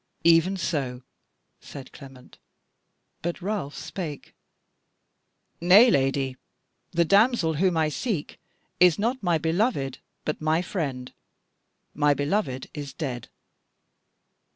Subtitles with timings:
[0.23, 1.03] "Even so,"
[1.59, 2.39] said Clement.
[3.21, 4.33] But Ralph spake:
[5.61, 6.37] "Nay, Lady,
[6.91, 8.39] the damsel whom I seek
[8.79, 11.13] is not my beloved, but my friend.
[11.93, 13.29] My beloved is dead."